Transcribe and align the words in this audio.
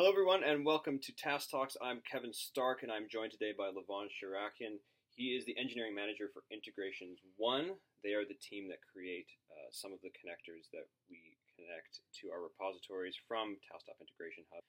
Hello, 0.00 0.08
everyone, 0.08 0.40
and 0.40 0.64
welcome 0.64 0.96
to 0.96 1.12
Task 1.12 1.52
Talks. 1.52 1.76
I'm 1.76 2.00
Kevin 2.08 2.32
Stark, 2.32 2.80
and 2.80 2.88
I'm 2.88 3.04
joined 3.04 3.36
today 3.36 3.52
by 3.52 3.68
Levon 3.68 4.08
Shirakian. 4.08 4.80
He 5.12 5.36
is 5.36 5.44
the 5.44 5.52
engineering 5.60 5.92
manager 5.92 6.32
for 6.32 6.40
Integrations 6.48 7.20
One. 7.36 7.76
They 8.00 8.16
are 8.16 8.24
the 8.24 8.40
team 8.40 8.64
that 8.72 8.80
create 8.80 9.28
uh, 9.52 9.68
some 9.68 9.92
of 9.92 10.00
the 10.00 10.08
connectors 10.16 10.72
that 10.72 10.88
we 11.12 11.36
connect 11.52 12.00
to 12.16 12.32
our 12.32 12.40
repositories 12.40 13.12
from 13.28 13.60
Tasktop 13.68 14.00
Integration 14.00 14.48
Hub. 14.48 14.64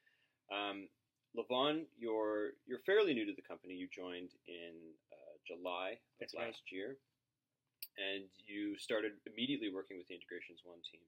Um, 0.51 0.91
Levon, 1.31 1.87
you're 1.95 2.59
you're 2.67 2.83
fairly 2.83 3.15
new 3.15 3.23
to 3.23 3.31
the 3.31 3.47
company. 3.47 3.79
You 3.79 3.87
joined 3.87 4.35
in 4.51 4.75
uh, 5.15 5.33
July 5.47 5.95
of 5.95 6.19
That's 6.19 6.35
last 6.35 6.59
right. 6.59 6.75
year, 6.75 6.99
and 7.95 8.27
you 8.35 8.75
started 8.75 9.15
immediately 9.23 9.71
working 9.71 9.95
with 9.95 10.11
the 10.11 10.15
Integrations 10.19 10.59
One 10.67 10.83
team. 10.91 11.07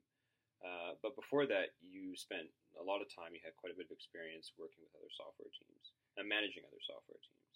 Uh, 0.63 0.95
but 1.03 1.11
before 1.19 1.43
that, 1.43 1.75
you 1.83 2.15
spent 2.15 2.47
a 2.79 2.83
lot 2.83 3.03
of 3.03 3.11
time. 3.11 3.35
You 3.35 3.43
had 3.43 3.51
quite 3.59 3.75
a 3.75 3.77
bit 3.77 3.91
of 3.91 3.93
experience 3.93 4.55
working 4.55 4.79
with 4.79 4.95
other 4.95 5.11
software 5.11 5.51
teams 5.51 5.91
and 6.15 6.23
managing 6.23 6.63
other 6.63 6.79
software 6.79 7.19
teams. 7.19 7.55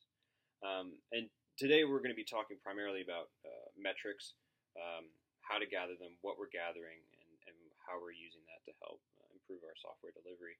Um, 0.59 0.87
and 1.15 1.31
today, 1.55 1.87
we're 1.87 2.03
going 2.03 2.11
to 2.11 2.19
be 2.19 2.27
talking 2.27 2.59
primarily 2.59 2.99
about 2.99 3.31
uh, 3.47 3.71
metrics, 3.79 4.35
um, 4.75 5.07
how 5.39 5.55
to 5.55 5.65
gather 5.65 5.95
them, 5.95 6.19
what 6.19 6.35
we're 6.35 6.51
gathering, 6.51 6.99
and, 7.23 7.31
and 7.47 7.57
how 7.87 7.95
we're 7.95 8.11
using 8.15 8.43
that 8.51 8.59
to 8.67 8.75
help 8.83 8.99
uh, 9.23 9.31
improve 9.31 9.63
our 9.63 9.77
software 9.79 10.11
delivery. 10.11 10.59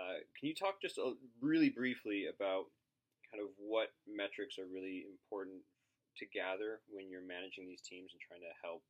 Uh, 0.00 0.24
can 0.32 0.48
you 0.48 0.56
talk 0.56 0.80
just 0.80 0.96
a, 0.96 1.12
really 1.44 1.68
briefly 1.68 2.24
about 2.32 2.72
kind 3.28 3.44
of 3.44 3.52
what 3.60 3.92
metrics 4.08 4.56
are 4.56 4.68
really 4.68 5.04
important 5.04 5.60
to 6.16 6.24
gather 6.32 6.80
when 6.88 7.08
you're 7.12 7.24
managing 7.24 7.68
these 7.68 7.84
teams 7.84 8.12
and 8.12 8.20
trying 8.24 8.40
to 8.40 8.52
help 8.60 8.80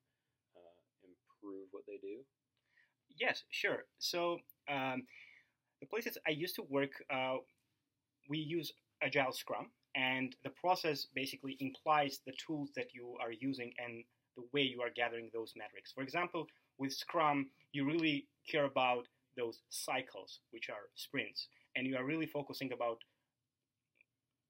uh, 0.55 0.79
improve 1.03 1.67
what 1.75 1.83
they 1.91 1.99
do? 1.99 2.23
Yes, 3.19 3.45
sure. 3.51 3.85
So 3.99 4.39
um, 4.71 5.03
the 5.81 5.87
places 5.87 6.19
I 6.27 6.31
used 6.31 6.57
to 6.57 6.63
work, 6.69 6.93
uh, 7.13 7.37
we 8.29 8.39
use 8.39 8.73
Agile 9.03 9.33
Scrum, 9.33 9.71
and 9.95 10.35
the 10.45 10.51
process 10.51 11.07
basically 11.15 11.57
implies 11.61 12.21
the 12.27 12.33
tools 12.45 12.71
that 12.77 12.95
you 12.95 13.17
are 13.21 13.33
using 13.33 13.73
and 13.79 14.05
the 14.37 14.45
way 14.53 14.63
you 14.63 14.81
are 14.81 14.91
gathering 14.91 15.31
those 15.33 15.53
metrics. 15.57 15.93
For 15.93 16.03
example, 16.03 16.47
with 16.79 16.93
Scrum, 16.93 17.51
you 17.73 17.85
really 17.85 18.27
care 18.51 18.65
about 18.65 19.07
those 19.37 19.61
cycles, 19.69 20.41
which 20.51 20.71
are 20.71 20.89
sprints, 20.95 21.49
and 21.77 21.87
you 21.87 21.97
are 21.97 22.05
really 22.05 22.27
focusing 22.27 22.73
about 22.73 22.99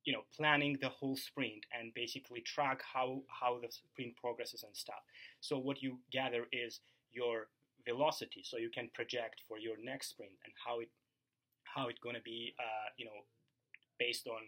you 0.05 0.13
know 0.13 0.23
planning 0.37 0.77
the 0.81 0.89
whole 0.89 1.17
sprint 1.17 1.65
and 1.79 1.95
basically 1.95 2.41
track 2.41 2.83
how 2.83 3.23
how 3.29 3.59
the 3.61 3.69
sprint 3.71 4.17
progresses 4.17 4.65
and 4.65 4.77
stuff 4.77 5.03
so 5.41 5.59
what 5.59 5.83
you 5.83 5.99
gather 6.11 6.47
is 6.53 6.81
your 7.13 7.47
velocity 7.87 8.43
so 8.45 8.57
you 8.57 8.71
can 8.71 8.89
project 8.95 9.43
for 9.49 9.59
your 9.59 9.77
next 9.83 10.11
sprint 10.11 10.33
and 10.45 10.53
how 10.65 10.81
it 10.81 10.89
how 11.65 11.89
it's 11.89 12.01
going 12.01 12.15
to 12.15 12.23
be 12.23 12.55
uh, 12.59 12.89
you 12.97 13.05
know 13.05 13.25
based 13.99 14.27
on 14.27 14.41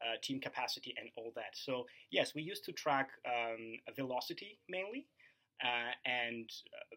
uh, 0.00 0.16
team 0.22 0.40
capacity 0.40 0.94
and 0.98 1.10
all 1.16 1.32
that 1.34 1.52
so 1.54 1.84
yes 2.10 2.34
we 2.34 2.42
used 2.42 2.64
to 2.64 2.72
track 2.72 3.08
um, 3.26 3.74
velocity 3.96 4.58
mainly 4.68 5.06
uh, 5.64 5.92
and 6.06 6.50
uh, 6.74 6.96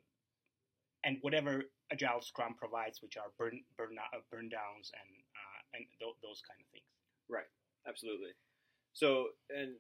and 1.04 1.18
whatever 1.22 1.64
agile 1.92 2.22
scrum 2.22 2.54
provides 2.54 3.02
which 3.02 3.18
are 3.18 3.34
burn 3.38 3.60
burn, 3.78 3.98
uh, 3.98 4.20
burn 4.32 4.50
downs 4.50 4.92
and 4.94 5.10
uh, 5.34 5.60
and 5.74 5.86
th- 6.00 6.20
those 6.22 6.42
kind 6.46 6.62
of 6.62 6.68
things 6.72 6.92
Right. 7.32 7.48
Absolutely. 7.88 8.36
So, 8.92 9.32
and 9.48 9.80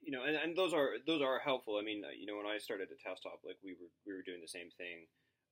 you 0.00 0.10
know, 0.10 0.24
and, 0.24 0.34
and 0.34 0.56
those 0.56 0.72
are 0.72 0.96
those 1.06 1.20
are 1.20 1.38
helpful. 1.38 1.76
I 1.76 1.84
mean, 1.84 2.02
you 2.16 2.24
know, 2.24 2.40
when 2.40 2.48
I 2.48 2.56
started 2.56 2.88
at 2.88 2.98
Tasktop, 3.04 3.44
like 3.44 3.60
we 3.62 3.76
were 3.76 3.92
we 4.08 4.16
were 4.16 4.24
doing 4.24 4.40
the 4.40 4.48
same 4.48 4.72
thing, 4.80 5.04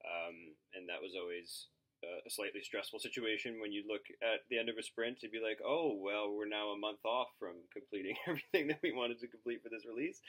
um, 0.04 0.54
and 0.76 0.88
that 0.88 1.00
was 1.00 1.16
always 1.16 1.68
uh, 2.04 2.20
a 2.26 2.30
slightly 2.30 2.60
stressful 2.62 3.00
situation 3.00 3.60
when 3.60 3.72
you 3.72 3.84
look 3.88 4.04
at 4.20 4.44
the 4.50 4.58
end 4.58 4.68
of 4.68 4.76
a 4.76 4.82
sprint 4.82 5.20
to 5.20 5.28
be 5.28 5.40
like, 5.40 5.58
oh, 5.64 5.96
well, 5.96 6.32
we're 6.32 6.48
now 6.48 6.68
a 6.70 6.78
month 6.78 7.04
off 7.04 7.28
from 7.38 7.56
completing 7.72 8.16
everything 8.28 8.68
that 8.68 8.80
we 8.82 8.92
wanted 8.92 9.18
to 9.20 9.28
complete 9.28 9.62
for 9.62 9.68
this 9.68 9.86
release. 9.88 10.20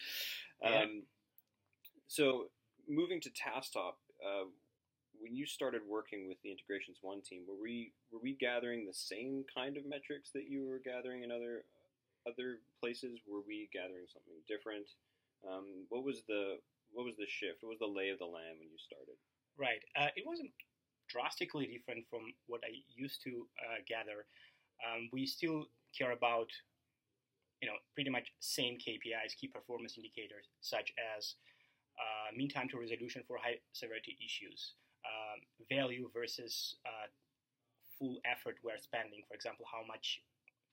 Yeah. 0.63 0.83
Um, 0.83 1.03
so, 2.08 2.47
moving 2.87 3.19
to 3.21 3.30
Tasktop, 3.33 3.99
uh, 4.23 4.47
when 5.19 5.35
you 5.35 5.45
started 5.45 5.81
working 5.87 6.27
with 6.27 6.37
the 6.43 6.52
Integrations 6.52 6.99
One 7.02 7.21
team, 7.21 7.43
were 7.47 7.59
we 7.59 7.91
were 8.11 8.19
we 8.21 8.35
gathering 8.35 8.85
the 8.85 8.93
same 8.93 9.43
kind 9.47 9.77
of 9.77 9.87
metrics 9.87 10.31
that 10.31 10.47
you 10.47 10.67
were 10.67 10.80
gathering 10.83 11.23
in 11.23 11.31
other 11.31 11.65
other 12.27 12.61
places? 12.80 13.19
Were 13.27 13.41
we 13.41 13.69
gathering 13.73 14.05
something 14.11 14.37
different? 14.47 14.87
Um, 15.43 15.87
what 15.89 16.03
was 16.03 16.23
the 16.27 16.59
what 16.93 17.05
was 17.05 17.17
the 17.17 17.27
shift? 17.27 17.64
What 17.64 17.75
was 17.75 17.83
the 17.83 17.91
lay 17.91 18.09
of 18.09 18.19
the 18.19 18.30
land 18.30 18.59
when 18.59 18.69
you 18.69 18.80
started? 18.80 19.17
Right. 19.58 19.83
Uh, 19.95 20.11
it 20.16 20.23
wasn't 20.26 20.52
drastically 21.08 21.67
different 21.67 22.05
from 22.10 22.33
what 22.48 22.61
I 22.66 22.76
used 22.95 23.21
to 23.23 23.48
uh, 23.60 23.80
gather. 23.88 24.26
Um, 24.83 25.10
we 25.14 25.26
still 25.26 25.66
care 25.98 26.11
about, 26.11 26.49
you 27.61 27.67
know, 27.67 27.77
pretty 27.94 28.10
much 28.10 28.32
same 28.39 28.77
KPIs, 28.77 29.36
key 29.39 29.48
performance 29.48 29.95
indicators, 29.98 30.49
such 30.61 30.92
as 30.99 31.36
uh, 31.99 32.36
mean 32.36 32.49
time 32.49 32.67
to 32.70 32.80
resolution 32.80 33.23
for 33.27 33.38
high 33.38 33.60
severity 33.73 34.17
issues, 34.20 34.76
um, 35.08 35.39
value 35.71 36.10
versus 36.14 36.76
uh, 36.86 37.08
full 37.98 38.20
effort 38.26 38.58
we're 38.64 38.77
spending. 38.77 39.23
For 39.27 39.36
example, 39.36 39.65
how 39.71 39.86
much 39.88 40.21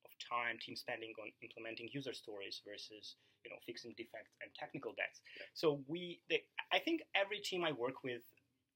of 0.04 0.10
time 0.19 0.59
team 0.60 0.76
spending 0.76 1.12
on 1.22 1.31
implementing 1.42 1.88
user 1.92 2.12
stories 2.12 2.60
versus 2.66 3.16
you 3.44 3.50
know 3.50 3.59
fixing 3.66 3.94
defects 3.97 4.34
and 4.42 4.50
technical 4.54 4.92
debts. 4.98 5.21
Yeah. 5.38 5.47
So 5.54 5.81
we, 5.87 6.21
they, 6.31 6.42
I 6.72 6.78
think 6.78 7.03
every 7.15 7.38
team 7.38 7.65
I 7.65 7.72
work 7.72 8.03
with, 8.04 8.22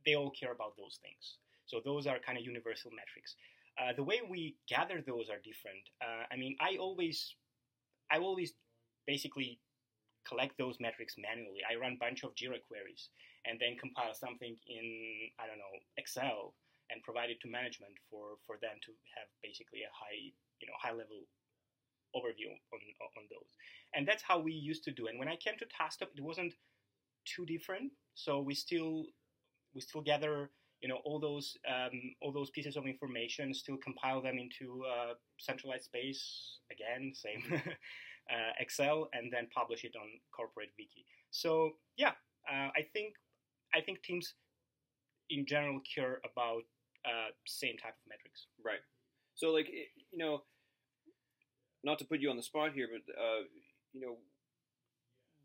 they 0.06 0.14
all 0.14 0.30
care 0.30 0.52
about 0.52 0.76
those 0.78 0.98
things. 1.02 1.38
So 1.66 1.82
those 1.84 2.06
are 2.06 2.18
kind 2.18 2.38
of 2.38 2.44
universal 2.44 2.90
metrics. 2.94 3.34
Uh, 3.76 3.92
the 3.92 4.04
way 4.04 4.22
we 4.24 4.56
gather 4.68 5.02
those 5.04 5.28
are 5.28 5.42
different. 5.44 5.82
Uh, 6.00 6.24
I 6.32 6.36
mean, 6.36 6.56
I 6.60 6.78
always, 6.78 7.34
I 8.10 8.18
always 8.18 8.54
basically 9.06 9.60
collect 10.26 10.56
those 10.56 10.78
metrics 10.80 11.14
manually. 11.18 11.60
I 11.68 11.76
run 11.76 11.98
a 11.98 12.02
bunch 12.02 12.24
of 12.24 12.34
Jira 12.34 12.62
queries 12.62 13.10
and 13.44 13.60
then 13.60 13.76
compile 13.78 14.14
something 14.14 14.56
in 14.66 14.86
I 15.38 15.46
don't 15.46 15.58
know 15.58 15.74
Excel 15.96 16.54
and 16.90 17.02
provide 17.02 17.30
it 17.30 17.38
to 17.42 17.48
management 17.50 17.94
for, 18.10 18.38
for 18.46 18.58
them 18.62 18.78
to 18.82 18.90
have 19.18 19.28
basically 19.42 19.82
a 19.86 19.92
high 19.94 20.34
you 20.58 20.66
know 20.66 20.74
high 20.82 20.94
level 20.94 21.26
overview 22.14 22.50
on 22.50 22.80
on 23.18 23.24
those. 23.30 23.52
And 23.94 24.06
that's 24.06 24.22
how 24.22 24.38
we 24.38 24.52
used 24.52 24.84
to 24.84 24.92
do. 24.92 25.06
And 25.06 25.18
when 25.18 25.28
I 25.28 25.36
came 25.36 25.54
to 25.58 25.66
Tasktop, 25.66 26.10
it 26.16 26.22
wasn't 26.22 26.54
too 27.24 27.46
different. 27.46 27.92
So 28.14 28.40
we 28.40 28.54
still 28.54 29.06
we 29.76 29.80
still 29.80 30.00
gather 30.00 30.50
you 30.82 30.88
know 30.88 30.98
all 31.04 31.20
those 31.20 31.56
um, 31.68 32.00
all 32.20 32.32
those 32.32 32.50
pieces 32.50 32.76
of 32.76 32.86
information, 32.86 33.54
still 33.54 33.76
compile 33.76 34.20
them 34.20 34.38
into 34.38 34.82
uh, 34.84 35.14
centralized 35.38 35.84
space 35.84 36.58
again, 36.72 37.12
same 37.14 37.42
uh, 38.32 38.52
Excel, 38.58 39.08
and 39.12 39.32
then 39.32 39.46
publish 39.54 39.84
it 39.84 39.94
on 39.94 40.08
corporate 40.34 40.70
wiki. 40.78 41.06
So 41.30 41.72
yeah, 41.96 42.12
uh, 42.50 42.70
I 42.74 42.82
think 42.92 43.14
I 43.74 43.80
think 43.80 44.02
teams 44.02 44.34
in 45.30 45.46
general 45.46 45.80
care 45.94 46.20
about 46.30 46.62
uh, 47.04 47.30
same 47.46 47.76
type 47.76 47.94
of 47.94 48.08
metrics. 48.08 48.46
Right. 48.64 48.82
So, 49.34 49.52
like, 49.52 49.68
you 49.68 50.18
know, 50.18 50.42
not 51.84 51.98
to 51.98 52.04
put 52.04 52.20
you 52.20 52.30
on 52.30 52.36
the 52.36 52.42
spot 52.42 52.72
here, 52.74 52.88
but 52.90 53.12
uh, 53.14 53.44
you 53.92 54.00
know, 54.00 54.16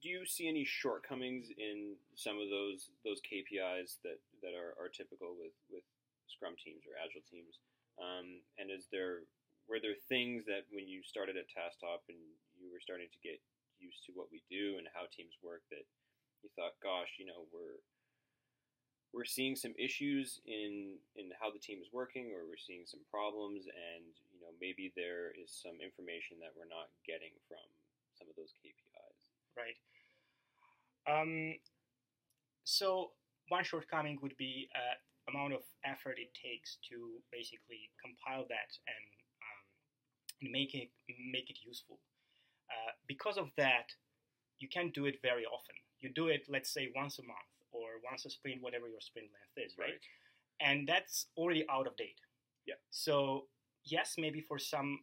do 0.02 0.10
you 0.10 0.26
see 0.26 0.50
any 0.50 0.66
shortcomings 0.66 1.54
in 1.54 1.96
some 2.18 2.42
of 2.42 2.50
those 2.50 2.90
those 3.06 3.22
KPIs 3.22 4.02
that 4.02 4.18
that 4.42 4.58
are, 4.58 4.74
are 4.82 4.90
typical 4.90 5.38
with 5.38 5.54
with 5.70 5.86
Scrum 6.28 6.58
teams 6.58 6.84
or 6.90 6.98
Agile 6.98 7.26
teams? 7.30 7.62
Um, 8.02 8.42
and 8.58 8.74
is 8.74 8.90
there 8.90 9.30
were 9.70 9.80
there 9.80 9.98
things 10.10 10.44
that 10.50 10.66
when 10.74 10.90
you 10.90 11.06
started 11.06 11.38
at 11.38 11.48
Tasktop 11.48 12.10
and 12.10 12.18
you 12.58 12.74
were 12.74 12.82
starting 12.82 13.08
to 13.14 13.22
get 13.22 13.38
used 13.78 14.06
to 14.10 14.14
what 14.18 14.30
we 14.34 14.42
do 14.50 14.78
and 14.82 14.90
how 14.94 15.06
teams 15.10 15.38
work 15.42 15.66
that 15.74 15.86
you 16.42 16.50
thought, 16.58 16.78
gosh, 16.82 17.22
you 17.22 17.30
know, 17.30 17.46
we're 17.54 17.82
we're 19.14 19.28
seeing 19.28 19.60
some 19.60 19.76
issues 19.78 20.40
in 20.48 20.98
in 21.20 21.30
how 21.38 21.52
the 21.52 21.60
team 21.62 21.84
is 21.84 21.92
working 21.92 22.32
or 22.32 22.48
we're 22.48 22.60
seeing 22.60 22.88
some 22.88 23.04
problems 23.12 23.68
and 23.68 24.08
you 24.32 24.40
know 24.40 24.56
maybe 24.64 24.90
there 24.96 25.36
is 25.36 25.52
some 25.52 25.78
information 25.84 26.40
that 26.40 26.56
we're 26.56 26.70
not 26.72 26.88
getting 27.04 27.36
from 27.46 27.64
some 28.16 28.26
of 28.32 28.36
those 28.40 28.56
KPIs. 28.64 29.20
Right. 29.58 29.76
Um, 31.10 31.56
so 32.64 33.12
one 33.50 33.64
shortcoming 33.64 34.20
would 34.22 34.36
be 34.38 34.70
uh, 34.76 34.96
amount 35.30 35.54
of 35.54 35.62
effort 35.86 36.18
it 36.18 36.34
takes 36.34 36.78
to 36.90 37.22
basically 37.32 37.90
compile 38.02 38.46
that 38.50 38.72
and 38.88 39.06
um, 39.42 39.62
and 40.42 40.52
make 40.52 40.74
it 40.74 40.90
make 41.32 41.50
it 41.50 41.58
useful. 41.64 42.00
Uh, 42.72 42.92
because 43.08 43.38
of 43.38 43.52
that, 43.58 43.92
you 44.60 44.70
can't 44.70 44.94
do 44.94 45.06
it 45.06 45.18
very 45.22 45.46
often. 45.46 45.76
You 46.00 46.10
do 46.14 46.28
it, 46.28 46.48
let's 46.48 46.74
say, 46.74 46.90
once 46.96 47.20
a 47.20 47.24
month 47.24 47.52
or 47.72 48.00
once 48.10 48.26
a 48.26 48.30
sprint, 48.30 48.62
whatever 48.62 48.88
your 48.88 49.02
sprint 49.02 49.28
length 49.28 49.68
is, 49.68 49.78
right? 49.78 50.00
And 50.62 50.88
that's 50.88 51.28
already 51.36 51.66
out 51.70 51.88
of 51.88 51.96
date. 51.98 52.20
Yeah. 52.66 52.80
So 52.90 53.48
yes, 53.84 54.16
maybe 54.18 54.42
for 54.42 54.58
some 54.58 55.00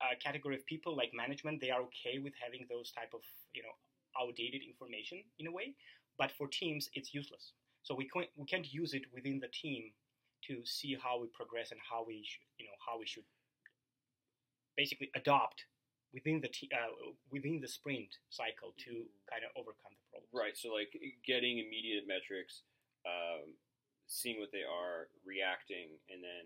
uh, 0.00 0.14
category 0.22 0.56
of 0.56 0.66
people 0.66 0.96
like 0.96 1.12
management, 1.14 1.60
they 1.60 1.70
are 1.70 1.82
okay 1.82 2.18
with 2.18 2.32
having 2.42 2.66
those 2.68 2.90
type 2.92 3.12
of 3.14 3.20
you 3.54 3.62
know 3.62 3.76
outdated 4.20 4.62
information 4.62 5.22
in 5.38 5.46
a 5.46 5.52
way. 5.52 5.74
But 6.18 6.32
for 6.32 6.48
teams, 6.48 6.90
it's 6.94 7.14
useless. 7.14 7.52
So 7.82 7.94
we 7.94 8.08
can't 8.08 8.28
we 8.36 8.44
can't 8.44 8.66
use 8.72 8.92
it 8.92 9.04
within 9.14 9.38
the 9.40 9.48
team 9.48 9.92
to 10.46 10.64
see 10.64 10.96
how 11.00 11.20
we 11.20 11.28
progress 11.28 11.70
and 11.70 11.80
how 11.80 12.04
we 12.06 12.22
sh- 12.24 12.40
you 12.58 12.66
know 12.66 12.78
how 12.84 12.98
we 12.98 13.06
should 13.06 13.24
basically 14.76 15.10
adopt 15.14 15.64
within 16.12 16.40
the 16.40 16.48
t- 16.48 16.70
uh, 16.72 17.12
within 17.30 17.60
the 17.60 17.68
sprint 17.68 18.18
cycle 18.30 18.74
to 18.78 19.06
kind 19.30 19.42
of 19.44 19.50
overcome 19.56 19.94
the 19.94 20.06
problem. 20.10 20.30
Right. 20.32 20.56
So 20.56 20.72
like 20.72 20.92
getting 21.26 21.58
immediate 21.58 22.04
metrics, 22.06 22.62
um, 23.06 23.54
seeing 24.06 24.40
what 24.40 24.50
they 24.52 24.64
are, 24.64 25.08
reacting, 25.24 25.98
and 26.10 26.22
then 26.22 26.44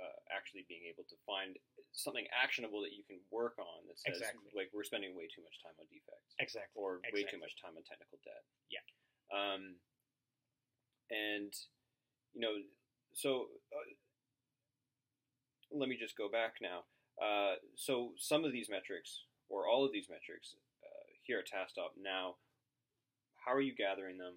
uh, 0.00 0.16
actually 0.32 0.64
being 0.64 0.88
able 0.88 1.04
to 1.04 1.16
find 1.28 1.60
something 1.92 2.24
actionable 2.32 2.80
that 2.80 2.96
you 2.96 3.04
can 3.04 3.20
work 3.28 3.60
on 3.60 3.84
that 3.84 4.00
says 4.00 4.16
Exactly. 4.16 4.48
like 4.56 4.72
we're 4.72 4.86
spending 4.86 5.12
way 5.12 5.28
too 5.28 5.44
much 5.44 5.60
time 5.60 5.76
on 5.76 5.84
defects 5.92 6.32
Exactly. 6.40 6.72
or 6.72 7.04
way 7.12 7.28
too 7.28 7.36
much 7.36 7.52
time 7.60 7.76
on 7.76 7.84
technical 7.84 8.16
debt. 8.24 8.40
Yeah. 8.72 8.80
Um, 9.28 9.76
and 11.12 11.52
you 12.32 12.40
know, 12.40 12.56
so 13.12 13.52
uh, 13.74 13.90
let 15.70 15.88
me 15.88 15.96
just 16.00 16.16
go 16.16 16.30
back 16.30 16.62
now. 16.62 16.88
Uh, 17.20 17.60
so 17.76 18.12
some 18.16 18.44
of 18.44 18.52
these 18.52 18.70
metrics, 18.70 19.26
or 19.48 19.68
all 19.68 19.84
of 19.84 19.92
these 19.92 20.08
metrics, 20.08 20.56
uh, 20.80 21.04
here 21.22 21.42
at 21.42 21.50
TaskTop 21.50 21.98
now, 22.00 22.36
how 23.44 23.52
are 23.52 23.60
you 23.60 23.74
gathering 23.74 24.16
them? 24.16 24.34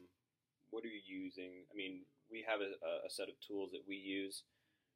What 0.71 0.83
are 0.83 0.92
you 0.92 1.00
using? 1.06 1.63
I 1.71 1.74
mean, 1.75 2.01
we 2.31 2.44
have 2.48 2.59
a, 2.62 2.74
a 3.06 3.09
set 3.09 3.30
of 3.30 3.36
tools 3.45 3.71
that 3.71 3.86
we 3.88 3.95
use. 3.95 4.44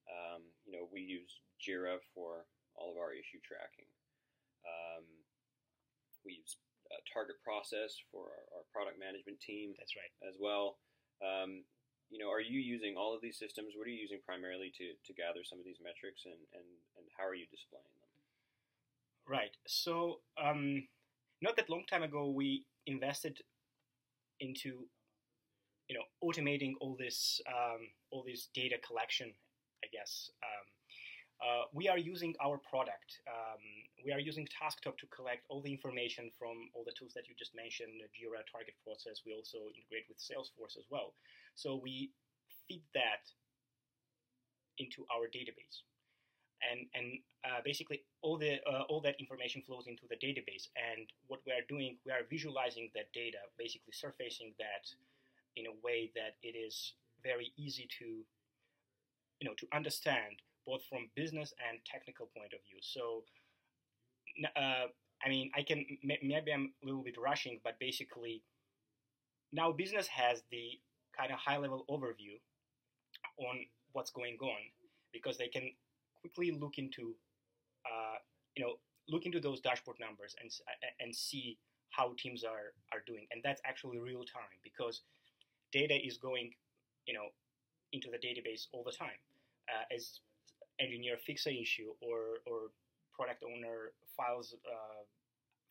Um, 0.07 0.41
you 0.65 0.71
know, 0.71 0.87
we 0.91 1.01
use 1.01 1.29
Jira 1.59 1.99
for 2.15 2.47
all 2.75 2.91
of 2.91 2.97
our 2.97 3.11
issue 3.11 3.39
tracking. 3.43 3.89
Um, 4.63 5.03
we 6.23 6.39
use 6.43 6.57
uh, 6.91 6.99
Target 7.07 7.39
Process 7.43 7.95
for 8.11 8.31
our, 8.31 8.45
our 8.59 8.65
product 8.71 8.99
management 8.99 9.39
team 9.39 9.75
That's 9.79 9.95
right. 9.95 10.11
as 10.27 10.35
well. 10.39 10.79
Um, 11.19 11.63
you 12.09 12.19
know, 12.19 12.31
are 12.31 12.41
you 12.41 12.59
using 12.59 12.95
all 12.95 13.15
of 13.15 13.21
these 13.21 13.37
systems? 13.37 13.73
What 13.75 13.87
are 13.87 13.91
you 13.91 13.99
using 13.99 14.19
primarily 14.25 14.71
to, 14.77 14.95
to 14.95 15.11
gather 15.13 15.43
some 15.43 15.59
of 15.59 15.65
these 15.65 15.79
metrics, 15.83 16.23
and, 16.23 16.39
and, 16.55 16.67
and 16.95 17.05
how 17.17 17.27
are 17.27 17.35
you 17.35 17.45
displaying 17.51 17.83
them? 17.99 18.11
Right. 19.27 19.51
So, 19.67 20.19
um, 20.41 20.87
not 21.41 21.57
that 21.57 21.69
long 21.69 21.83
time 21.89 22.03
ago, 22.03 22.29
we 22.29 22.63
invested 22.85 23.39
into, 24.39 24.87
you 25.89 25.95
know, 25.99 26.05
automating 26.23 26.73
all 26.79 26.95
this, 26.97 27.41
um, 27.47 27.91
all 28.11 28.23
this 28.25 28.47
data 28.53 28.75
collection. 28.85 29.33
I 29.83 29.87
guess 29.91 30.31
um, 30.43 30.67
uh, 31.37 31.63
we 31.73 31.87
are 31.87 31.97
using 31.97 32.33
our 32.41 32.57
product. 32.57 33.21
Um, 33.27 33.61
we 34.03 34.11
are 34.11 34.19
using 34.19 34.47
TaskTop 34.49 34.97
to 34.97 35.07
collect 35.07 35.45
all 35.49 35.61
the 35.61 35.71
information 35.71 36.31
from 36.37 36.69
all 36.73 36.83
the 36.83 36.93
tools 36.97 37.13
that 37.13 37.27
you 37.29 37.35
just 37.37 37.53
mentioned, 37.55 38.01
Jira 38.09 38.41
Target 38.49 38.73
Process. 38.83 39.21
We 39.25 39.33
also 39.33 39.69
integrate 39.69 40.09
with 40.09 40.17
Salesforce 40.17 40.77
as 40.77 40.85
well. 40.89 41.13
So 41.53 41.79
we 41.81 42.11
feed 42.67 42.83
that 42.93 43.29
into 44.77 45.05
our 45.13 45.25
database 45.25 45.81
and 46.61 46.87
and 46.93 47.19
uh, 47.45 47.61
basically 47.63 48.01
all 48.21 48.37
the 48.37 48.57
uh, 48.65 48.83
all 48.89 49.01
that 49.01 49.15
information 49.19 49.61
flows 49.61 49.87
into 49.87 50.03
the 50.09 50.15
database. 50.15 50.67
And 50.75 51.07
what 51.27 51.39
we 51.45 51.51
are 51.53 51.65
doing, 51.69 51.97
we 52.05 52.11
are 52.11 52.25
visualizing 52.29 52.89
that 52.95 53.11
data, 53.13 53.37
basically 53.57 53.93
surfacing 53.93 54.53
that 54.57 54.89
in 55.55 55.65
a 55.67 55.75
way 55.83 56.11
that 56.15 56.35
it 56.41 56.57
is 56.57 56.93
very 57.23 57.51
easy 57.57 57.87
to 57.99 58.25
you 59.39 59.47
know 59.47 59.53
to 59.57 59.67
understand 59.73 60.41
both 60.65 60.83
from 60.89 61.09
business 61.15 61.53
and 61.69 61.79
technical 61.85 62.29
point 62.35 62.53
of 62.53 62.59
view. 62.67 62.79
So. 62.81 63.23
Uh, 64.55 64.87
I 65.25 65.29
mean, 65.29 65.49
I 65.55 65.63
can 65.63 65.83
maybe 66.03 66.53
I'm 66.53 66.73
a 66.83 66.85
little 66.85 67.01
bit 67.01 67.15
rushing, 67.17 67.59
but 67.63 67.79
basically, 67.79 68.43
now 69.51 69.71
business 69.71 70.05
has 70.07 70.43
the 70.51 70.79
kind 71.17 71.31
of 71.31 71.39
high 71.39 71.57
level 71.57 71.85
overview 71.89 72.37
on 73.39 73.65
what's 73.93 74.11
going 74.11 74.37
on 74.41 74.61
because 75.11 75.37
they 75.37 75.47
can 75.47 75.71
quickly 76.21 76.51
look 76.51 76.77
into 76.77 77.15
uh, 77.85 78.17
you 78.55 78.63
know 78.63 78.75
look 79.09 79.25
into 79.25 79.39
those 79.39 79.61
dashboard 79.61 79.97
numbers 79.99 80.35
and 80.41 80.51
and 80.99 81.15
see 81.15 81.57
how 81.89 82.13
teams 82.17 82.43
are 82.43 82.73
are 82.93 83.01
doing 83.05 83.25
and 83.31 83.41
that's 83.43 83.61
actually 83.65 83.97
real 83.97 84.23
time 84.23 84.57
because 84.63 85.01
data 85.71 85.95
is 85.95 86.17
going 86.17 86.51
you 87.05 87.13
know 87.13 87.27
into 87.93 88.09
the 88.11 88.17
database 88.17 88.67
all 88.71 88.83
the 88.83 88.91
time 88.91 89.19
uh, 89.69 89.93
as 89.93 90.19
engineer 90.79 91.17
fix 91.17 91.45
an 91.45 91.55
issue 91.55 91.89
or 92.01 92.43
or 92.45 92.71
product 93.13 93.43
owner 93.43 93.93
files 94.15 94.53
uh, 94.65 95.01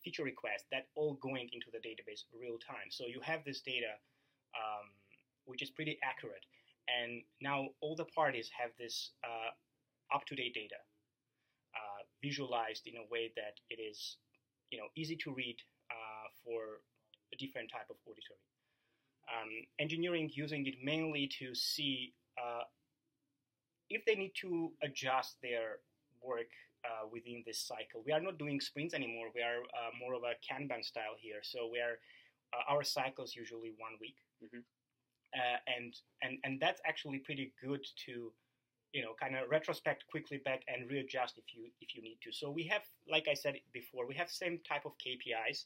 feature 0.03 0.25
request 0.25 0.65
that 0.71 0.87
all 0.95 1.15
going 1.15 1.49
into 1.53 1.67
the 1.73 1.79
database 1.79 2.25
real 2.35 2.59
time. 2.59 2.91
So 2.91 3.05
you 3.07 3.21
have 3.23 3.45
this 3.45 3.61
data 3.61 3.95
um, 4.55 4.91
which 5.47 5.63
is 5.63 5.71
pretty 5.71 5.99
accurate. 6.03 6.45
And 6.87 7.23
now 7.41 7.69
all 7.81 7.97
the 7.97 8.05
parties 8.05 8.51
have 8.59 8.71
this 8.79 9.11
uh, 9.25 9.51
up-to-date 10.15 10.55
data 10.55 10.79
uh, 11.75 12.03
visualized 12.23 12.87
in 12.87 12.95
a 12.97 13.07
way 13.11 13.33
that 13.35 13.59
it 13.71 13.81
is 13.81 14.17
you 14.71 14.79
know 14.79 14.87
easy 14.97 15.17
to 15.17 15.33
read 15.35 15.57
uh, 15.91 16.27
for 16.45 16.83
a 17.33 17.37
different 17.37 17.71
type 17.71 17.91
of 17.91 17.97
auditory 18.07 18.43
um, 19.33 19.51
engineering 19.79 20.31
using 20.35 20.67
it 20.67 20.75
mainly 20.83 21.29
to 21.39 21.55
see 21.55 22.15
uh, 22.39 22.63
if 23.91 24.05
they 24.05 24.15
need 24.15 24.33
to 24.41 24.73
adjust 24.83 25.37
their 25.43 25.79
work 26.23 26.51
uh, 26.85 27.07
within 27.11 27.43
this 27.47 27.59
cycle. 27.61 28.03
We 28.05 28.13
are 28.13 28.21
not 28.21 28.39
doing 28.39 28.61
sprints 28.61 28.95
anymore. 28.95 29.29
We 29.35 29.43
are 29.43 29.63
uh, 29.63 29.91
more 30.01 30.15
of 30.15 30.23
a 30.23 30.35
kanban 30.45 30.85
style 30.85 31.17
here. 31.19 31.41
So 31.43 31.69
we 31.71 31.79
are 31.81 31.99
uh, 32.55 32.73
our 32.73 32.85
cycles 32.85 33.35
usually 33.35 33.73
one 33.79 33.97
week. 34.01 34.17
Mhm. 34.43 34.63
uh, 35.35 35.59
and 35.77 35.95
and 36.23 36.39
and 36.45 36.61
that's 36.61 36.81
actually 36.87 37.19
pretty 37.19 37.53
good 37.63 37.85
to 38.07 38.33
you 38.93 39.03
know 39.03 39.15
kind 39.21 39.37
of 39.37 39.49
retrospect 39.51 40.07
quickly 40.11 40.39
back 40.45 40.63
and 40.69 40.91
readjust 40.91 41.39
if 41.39 41.45
you 41.55 41.71
if 41.81 41.95
you 41.95 42.03
need 42.03 42.19
to. 42.23 42.33
So 42.33 42.51
we 42.51 42.65
have 42.65 42.83
like 43.11 43.29
i 43.29 43.35
said 43.35 43.57
before 43.73 44.07
we 44.07 44.15
have 44.15 44.31
same 44.31 44.61
type 44.69 44.85
of 44.87 44.93
kpis 44.99 45.65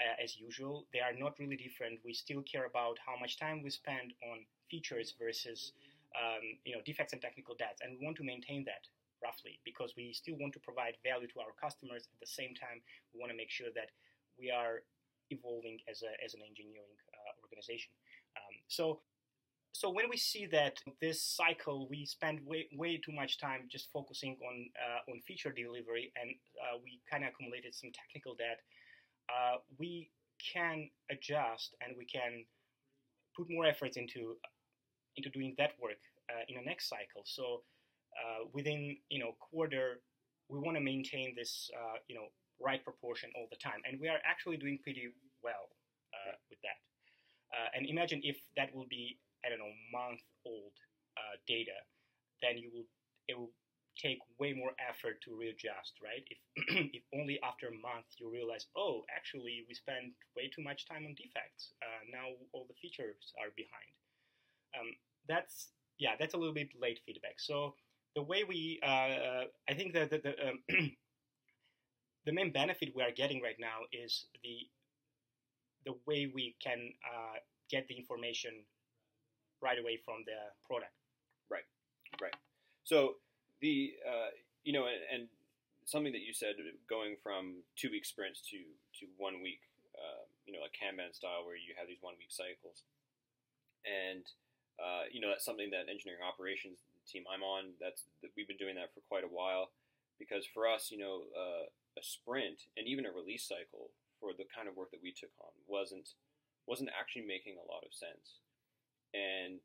uh, 0.00 0.22
as 0.22 0.36
usual 0.36 0.86
they 0.92 1.00
are 1.00 1.12
not 1.16 1.38
really 1.38 1.56
different. 1.56 2.00
We 2.04 2.12
still 2.12 2.42
care 2.42 2.66
about 2.66 2.98
how 3.04 3.14
much 3.18 3.38
time 3.38 3.62
we 3.62 3.70
spend 3.70 4.12
on 4.30 4.44
features 4.70 5.14
versus 5.18 5.72
um, 6.16 6.42
you 6.64 6.74
know 6.74 6.80
defects 6.84 7.12
and 7.12 7.22
technical 7.22 7.54
debts 7.54 7.80
and 7.82 7.98
we 7.98 8.04
want 8.04 8.16
to 8.16 8.24
maintain 8.24 8.64
that 8.64 8.88
roughly 9.22 9.58
because 9.64 9.94
we 9.96 10.12
still 10.12 10.36
want 10.38 10.52
to 10.52 10.60
provide 10.60 10.96
value 11.04 11.28
to 11.28 11.40
our 11.40 11.52
customers. 11.60 12.08
At 12.12 12.20
the 12.20 12.26
same 12.26 12.54
time 12.54 12.80
we 13.12 13.20
want 13.20 13.30
to 13.32 13.36
make 13.36 13.50
sure 13.50 13.68
that 13.74 13.90
we 14.38 14.50
are 14.50 14.84
evolving 15.30 15.78
as, 15.90 16.02
a, 16.02 16.12
as 16.24 16.34
an 16.34 16.40
engineering 16.46 16.96
uh, 17.12 17.32
organization. 17.42 17.90
Um, 18.36 18.54
so 18.68 19.00
so 19.72 19.90
when 19.90 20.08
we 20.08 20.16
see 20.16 20.46
that 20.46 20.80
this 21.02 21.20
cycle 21.20 21.86
we 21.90 22.06
spend 22.06 22.40
way, 22.46 22.66
way 22.72 22.96
too 22.96 23.12
much 23.12 23.38
time 23.38 23.68
just 23.68 23.92
focusing 23.92 24.36
on 24.40 24.68
uh, 24.72 25.10
on 25.12 25.20
feature 25.20 25.52
delivery 25.52 26.12
and 26.16 26.30
uh, 26.56 26.78
we 26.82 27.00
kind 27.10 27.24
of 27.24 27.30
accumulated 27.30 27.74
some 27.74 27.90
technical 27.92 28.34
debt 28.34 28.60
uh, 29.30 29.56
we 29.78 30.10
can 30.52 30.88
adjust 31.10 31.74
and 31.80 31.96
we 31.96 32.04
can 32.04 32.44
put 33.36 33.46
more 33.50 33.66
efforts 33.66 33.96
into 33.96 34.36
into 35.16 35.30
doing 35.30 35.54
that 35.56 35.72
work 35.80 36.00
uh, 36.30 36.44
in 36.48 36.56
the 36.56 36.62
next 36.62 36.88
cycle. 36.88 37.24
So 37.24 37.62
uh, 38.16 38.48
within 38.52 38.96
you 39.08 39.18
know 39.18 39.32
quarter 39.40 40.00
we 40.48 40.58
want 40.58 40.76
to 40.76 40.82
maintain 40.82 41.34
this 41.36 41.70
uh, 41.74 41.98
you 42.08 42.14
know 42.14 42.28
right 42.60 42.82
proportion 42.82 43.30
all 43.36 43.46
the 43.50 43.56
time. 43.56 43.80
And 43.84 44.00
we 44.00 44.08
are 44.08 44.20
actually 44.24 44.56
doing 44.56 44.78
pretty 44.82 45.12
well 45.42 45.68
uh, 46.14 46.34
with 46.48 46.58
that. 46.62 46.78
Uh, 47.52 47.68
and 47.76 47.86
imagine 47.86 48.20
if 48.24 48.36
that 48.56 48.74
will 48.74 48.86
be 48.88 49.18
I 49.44 49.50
don't 49.50 49.58
know 49.58 49.74
month 49.92 50.20
old 50.44 50.72
uh, 51.16 51.36
data, 51.46 51.76
then 52.42 52.58
you 52.58 52.70
will 52.72 52.88
it 53.28 53.38
will 53.38 53.52
take 53.96 54.18
way 54.38 54.52
more 54.52 54.72
effort 54.78 55.20
to 55.24 55.36
readjust, 55.36 55.98
right? 56.02 56.24
If 56.28 56.40
if 56.94 57.02
only 57.14 57.40
after 57.42 57.68
a 57.68 57.76
month 57.80 58.06
you 58.18 58.30
realize, 58.30 58.66
oh, 58.76 59.04
actually 59.14 59.64
we 59.68 59.74
spent 59.74 60.12
way 60.36 60.48
too 60.48 60.62
much 60.62 60.86
time 60.86 61.04
on 61.06 61.14
defects. 61.14 61.72
Uh, 61.82 62.02
now 62.12 62.36
all 62.52 62.66
the 62.68 62.78
features 62.80 63.32
are 63.40 63.50
behind. 63.56 63.92
Um, 64.78 64.94
that's 65.28 65.72
yeah, 65.98 66.14
that's 66.18 66.34
a 66.34 66.36
little 66.36 66.54
bit 66.54 66.68
late 66.80 67.00
feedback. 67.06 67.38
So 67.38 67.74
the 68.14 68.22
way 68.22 68.44
we, 68.44 68.80
uh, 68.82 69.48
I 69.68 69.74
think 69.76 69.92
that 69.94 70.10
the 70.10 70.18
the, 70.18 70.32
um, 70.48 70.58
the 72.26 72.32
main 72.32 72.52
benefit 72.52 72.92
we 72.94 73.02
are 73.02 73.12
getting 73.12 73.42
right 73.42 73.58
now 73.58 73.88
is 73.92 74.26
the 74.42 74.68
the 75.84 75.94
way 76.06 76.30
we 76.34 76.56
can 76.60 76.92
uh, 77.06 77.38
get 77.70 77.86
the 77.88 77.94
information 77.94 78.52
right 79.62 79.78
away 79.78 79.98
from 80.04 80.24
the 80.26 80.36
product. 80.66 80.92
Right. 81.50 81.64
Right. 82.20 82.34
So 82.84 83.14
the 83.60 83.94
uh, 84.04 84.30
you 84.64 84.72
know, 84.72 84.86
and, 84.86 85.02
and 85.12 85.22
something 85.84 86.12
that 86.12 86.26
you 86.26 86.34
said, 86.34 86.58
going 86.90 87.16
from 87.22 87.62
two 87.76 87.90
week 87.90 88.04
sprints 88.04 88.42
to 88.50 88.58
to 89.00 89.06
one 89.16 89.40
week, 89.42 89.62
uh, 89.94 90.26
you 90.44 90.52
know, 90.52 90.60
like 90.60 90.74
Kanban 90.74 91.14
style, 91.14 91.46
where 91.46 91.56
you 91.56 91.74
have 91.78 91.86
these 91.88 92.02
one 92.02 92.14
week 92.18 92.30
cycles, 92.30 92.82
and 93.86 94.26
uh, 94.82 95.06
you 95.10 95.20
know 95.20 95.30
that's 95.30 95.44
something 95.44 95.70
that 95.70 95.88
engineering 95.88 96.22
operations 96.26 96.82
team 97.06 97.22
I'm 97.30 97.46
on 97.46 97.78
that's 97.78 98.02
that 98.20 98.34
we've 98.36 98.50
been 98.50 98.58
doing 98.58 98.74
that 98.74 98.90
for 98.92 99.00
quite 99.06 99.22
a 99.22 99.30
while, 99.30 99.70
because 100.18 100.44
for 100.44 100.66
us, 100.66 100.90
you 100.90 100.98
know, 100.98 101.22
uh, 101.32 101.70
a 101.96 102.02
sprint 102.02 102.66
and 102.76 102.86
even 102.86 103.06
a 103.06 103.14
release 103.14 103.46
cycle 103.46 103.94
for 104.18 104.34
the 104.34 104.44
kind 104.50 104.66
of 104.66 104.74
work 104.74 104.90
that 104.90 105.02
we 105.02 105.14
took 105.14 105.32
on 105.40 105.54
wasn't 105.70 106.18
wasn't 106.66 106.90
actually 106.98 107.22
making 107.22 107.54
a 107.54 107.66
lot 107.70 107.86
of 107.86 107.94
sense, 107.94 108.42
and 109.14 109.62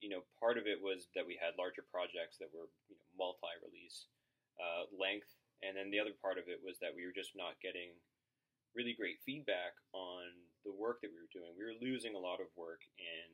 you 0.00 0.08
know, 0.08 0.24
part 0.40 0.56
of 0.56 0.64
it 0.64 0.80
was 0.80 1.12
that 1.12 1.28
we 1.28 1.36
had 1.36 1.60
larger 1.60 1.84
projects 1.84 2.40
that 2.40 2.48
were 2.52 2.72
you 2.88 2.96
know, 2.96 3.06
multi-release 3.16 4.08
uh, 4.56 4.88
length, 4.96 5.28
and 5.60 5.76
then 5.76 5.92
the 5.92 6.00
other 6.00 6.16
part 6.16 6.40
of 6.40 6.48
it 6.48 6.60
was 6.64 6.80
that 6.80 6.96
we 6.96 7.04
were 7.04 7.14
just 7.14 7.36
not 7.36 7.60
getting 7.60 7.92
really 8.72 8.96
great 8.96 9.20
feedback 9.24 9.76
on 9.92 10.32
the 10.64 10.72
work 10.72 11.04
that 11.04 11.12
we 11.12 11.20
were 11.20 11.32
doing. 11.32 11.52
We 11.56 11.68
were 11.68 11.78
losing 11.80 12.16
a 12.16 12.22
lot 12.22 12.40
of 12.40 12.48
work 12.56 12.80
in 12.96 13.28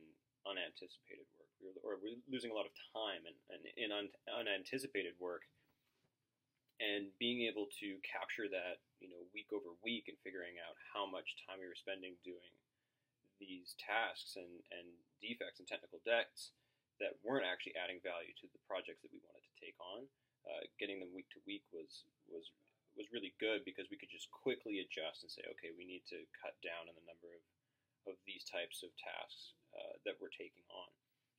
unanticipated 0.47 1.27
work, 1.35 1.51
we 1.59 1.67
were, 1.71 1.79
or 1.83 1.99
we 1.99 2.15
were 2.15 2.23
losing 2.31 2.51
a 2.51 2.57
lot 2.57 2.67
of 2.67 2.75
time 2.95 3.23
in, 3.27 3.35
in, 3.51 3.61
in 3.75 3.89
un, 3.91 4.07
unanticipated 4.31 5.15
work. 5.19 5.43
And 6.77 7.09
being 7.17 7.49
able 7.49 7.65
to 7.81 7.97
capture 8.05 8.45
that, 8.53 8.77
you 9.01 9.09
know, 9.09 9.17
week 9.33 9.49
over 9.49 9.73
week, 9.81 10.05
and 10.13 10.17
figuring 10.21 10.61
out 10.61 10.77
how 10.93 11.09
much 11.09 11.33
time 11.49 11.57
we 11.57 11.65
were 11.65 11.73
spending 11.73 12.13
doing 12.21 12.53
these 13.37 13.77
tasks 13.79 14.35
and, 14.35 14.49
and 14.73 14.87
defects 15.21 15.61
and 15.61 15.67
technical 15.67 16.01
debts 16.05 16.53
that 16.97 17.17
weren't 17.21 17.45
actually 17.45 17.77
adding 17.77 18.01
value 18.01 18.33
to 18.41 18.49
the 18.49 18.61
projects 18.65 19.05
that 19.05 19.13
we 19.13 19.21
wanted 19.21 19.45
to 19.45 19.55
take 19.61 19.77
on. 19.77 20.05
Uh, 20.47 20.63
getting 20.79 21.03
them 21.03 21.11
week 21.11 21.27
to 21.27 21.43
week 21.43 21.65
was 21.75 22.07
was 22.31 22.49
was 22.95 23.13
really 23.13 23.35
good 23.37 23.61
because 23.61 23.85
we 23.93 23.99
could 23.99 24.09
just 24.09 24.31
quickly 24.33 24.81
adjust 24.81 25.21
and 25.21 25.29
say, 25.29 25.45
okay, 25.53 25.69
we 25.77 25.85
need 25.85 26.01
to 26.09 26.25
cut 26.33 26.57
down 26.65 26.89
on 26.89 26.97
the 26.97 27.05
number 27.05 27.29
of, 27.29 27.43
of 28.09 28.15
these 28.25 28.41
types 28.49 28.81
of 28.81 28.89
tasks 28.97 29.53
uh, 29.77 29.95
that 30.01 30.17
we're 30.17 30.33
taking 30.33 30.65
on. 30.73 30.89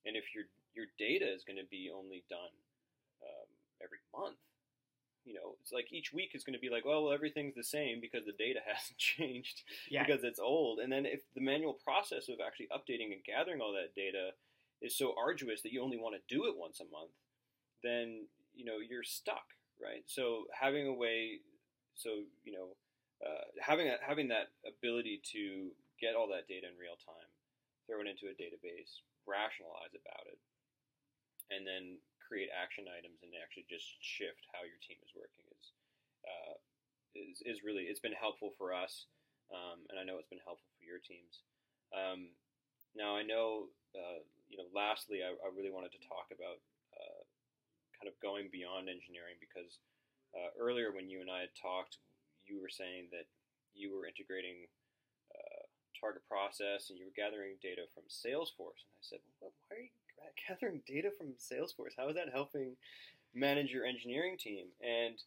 And 0.06 0.14
if 0.14 0.30
your 0.30 0.46
your 0.76 0.86
data 1.00 1.26
is 1.26 1.42
going 1.42 1.58
to 1.58 1.66
be 1.66 1.90
only 1.90 2.22
done 2.30 2.54
um, 3.24 3.48
every 3.82 3.98
month, 4.14 4.38
you 5.24 5.34
know, 5.34 5.56
it's 5.62 5.72
like 5.72 5.92
each 5.92 6.12
week 6.12 6.30
is 6.34 6.44
going 6.44 6.54
to 6.54 6.60
be 6.60 6.70
like, 6.70 6.84
well, 6.84 7.04
well, 7.04 7.12
everything's 7.12 7.54
the 7.54 7.62
same 7.64 8.00
because 8.00 8.24
the 8.24 8.32
data 8.38 8.60
hasn't 8.66 8.98
changed 8.98 9.62
Yeah. 9.90 10.04
because 10.04 10.24
it's 10.24 10.38
old. 10.40 10.78
And 10.80 10.90
then 10.90 11.04
if 11.06 11.20
the 11.34 11.40
manual 11.42 11.74
process 11.74 12.28
of 12.28 12.36
actually 12.44 12.68
updating 12.72 13.12
and 13.12 13.22
gathering 13.24 13.60
all 13.60 13.72
that 13.74 13.94
data 13.94 14.30
is 14.80 14.96
so 14.96 15.14
arduous 15.18 15.62
that 15.62 15.72
you 15.72 15.82
only 15.82 15.98
want 15.98 16.14
to 16.16 16.34
do 16.34 16.46
it 16.46 16.56
once 16.56 16.80
a 16.80 16.84
month, 16.90 17.12
then 17.82 18.26
you 18.54 18.64
know 18.64 18.78
you're 18.78 19.02
stuck, 19.04 19.54
right? 19.82 20.02
So 20.06 20.44
having 20.52 20.86
a 20.86 20.92
way, 20.94 21.40
so 21.94 22.22
you 22.44 22.52
know, 22.52 22.68
uh, 23.24 23.44
having 23.60 23.88
a, 23.88 23.96
having 24.00 24.28
that 24.28 24.48
ability 24.66 25.20
to 25.32 25.70
get 26.00 26.14
all 26.14 26.28
that 26.30 26.46
data 26.48 26.66
in 26.70 26.78
real 26.78 26.96
time, 27.04 27.28
throw 27.86 28.00
it 28.00 28.06
into 28.06 28.26
a 28.30 28.34
database, 28.38 29.02
rationalize 29.26 29.94
about 29.94 30.26
it, 30.30 30.38
and 31.50 31.66
then 31.66 31.98
create 32.28 32.52
action 32.52 32.84
items 32.92 33.24
and 33.24 33.32
actually 33.40 33.64
just 33.64 33.96
shift 34.04 34.44
how 34.52 34.60
your 34.68 34.76
team 34.84 35.00
is 35.00 35.16
working 35.16 35.48
is 35.48 35.72
uh, 36.28 36.56
is, 37.16 37.40
is 37.48 37.64
really 37.64 37.88
it's 37.88 38.04
been 38.04 38.14
helpful 38.14 38.52
for 38.60 38.76
us, 38.76 39.08
um, 39.48 39.80
and 39.88 39.96
I 39.96 40.04
know 40.04 40.20
it's 40.20 40.28
been 40.28 40.44
helpful 40.44 40.68
for 40.76 40.84
your 40.84 41.00
teams. 41.00 41.40
Um, 41.90 42.36
now 42.92 43.16
I 43.16 43.24
know 43.24 43.72
uh, 43.96 44.20
you 44.52 44.60
know. 44.60 44.68
Lastly, 44.76 45.24
I, 45.24 45.32
I, 45.40 45.48
really 45.56 45.72
wanted 45.72 45.96
to 45.96 46.02
talk 46.04 46.28
about 46.28 46.60
uh, 46.92 47.24
kind 47.96 48.12
of 48.12 48.14
going 48.20 48.52
beyond 48.52 48.92
engineering 48.92 49.40
because 49.40 49.80
uh, 50.36 50.52
earlier 50.60 50.92
when 50.92 51.08
you 51.08 51.24
and 51.24 51.32
I 51.32 51.48
had 51.48 51.56
talked, 51.56 51.96
you 52.44 52.60
were 52.60 52.68
saying 52.68 53.08
that 53.16 53.24
you 53.72 53.96
were 53.96 54.04
integrating 54.04 54.68
uh, 55.32 55.64
target 55.96 56.24
process 56.28 56.92
and 56.92 57.00
you 57.00 57.08
were 57.08 57.16
gathering 57.16 57.56
data 57.64 57.88
from 57.96 58.04
Salesforce, 58.12 58.84
and 58.84 58.92
I 59.00 59.02
said, 59.02 59.24
well, 59.40 59.56
why 59.68 59.80
are 59.80 59.84
you 59.88 59.92
gathering 60.48 60.82
data 60.86 61.10
from 61.16 61.34
Salesforce? 61.38 61.96
How 61.96 62.08
is 62.08 62.16
that 62.16 62.32
helping 62.32 62.76
manage 63.34 63.70
your 63.70 63.84
engineering 63.84 64.36
team? 64.38 64.66
And 64.82 65.20